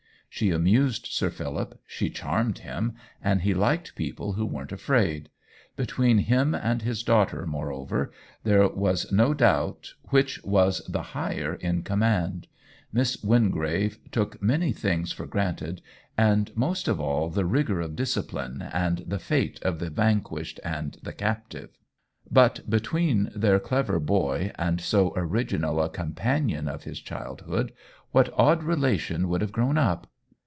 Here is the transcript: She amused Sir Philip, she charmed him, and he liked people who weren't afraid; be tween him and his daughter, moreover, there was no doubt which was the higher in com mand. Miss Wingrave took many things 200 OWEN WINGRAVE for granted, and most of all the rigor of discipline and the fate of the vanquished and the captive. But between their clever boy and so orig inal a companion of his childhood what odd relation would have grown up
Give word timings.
She 0.33 0.49
amused 0.49 1.07
Sir 1.07 1.29
Philip, 1.29 1.77
she 1.85 2.09
charmed 2.09 2.59
him, 2.59 2.93
and 3.21 3.41
he 3.41 3.53
liked 3.53 3.97
people 3.97 4.31
who 4.33 4.45
weren't 4.45 4.71
afraid; 4.71 5.27
be 5.75 5.85
tween 5.85 6.19
him 6.19 6.55
and 6.55 6.81
his 6.83 7.03
daughter, 7.03 7.45
moreover, 7.45 8.13
there 8.45 8.65
was 8.69 9.11
no 9.11 9.33
doubt 9.33 9.93
which 10.05 10.41
was 10.45 10.85
the 10.87 11.01
higher 11.01 11.55
in 11.55 11.83
com 11.83 11.99
mand. 11.99 12.47
Miss 12.93 13.21
Wingrave 13.21 13.99
took 14.09 14.41
many 14.41 14.71
things 14.71 15.11
200 15.11 15.11
OWEN 15.11 15.11
WINGRAVE 15.11 15.17
for 15.17 15.25
granted, 15.65 15.81
and 16.17 16.51
most 16.55 16.87
of 16.87 17.01
all 17.01 17.29
the 17.29 17.45
rigor 17.45 17.81
of 17.81 17.97
discipline 17.97 18.61
and 18.71 18.99
the 18.99 19.19
fate 19.19 19.61
of 19.63 19.79
the 19.79 19.89
vanquished 19.89 20.61
and 20.63 20.95
the 21.03 21.13
captive. 21.13 21.71
But 22.31 22.69
between 22.69 23.31
their 23.35 23.59
clever 23.59 23.99
boy 23.99 24.53
and 24.55 24.79
so 24.79 25.09
orig 25.09 25.49
inal 25.49 25.83
a 25.83 25.89
companion 25.89 26.69
of 26.69 26.85
his 26.85 27.01
childhood 27.01 27.73
what 28.11 28.33
odd 28.37 28.63
relation 28.63 29.27
would 29.27 29.41
have 29.41 29.51
grown 29.51 29.77
up 29.77 30.07